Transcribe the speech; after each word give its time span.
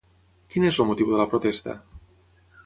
Quin 0.55 0.65
és 0.69 0.79
el 0.83 0.89
motiu 0.93 1.11
de 1.11 1.19
la 1.19 1.27
protesta? 1.35 1.77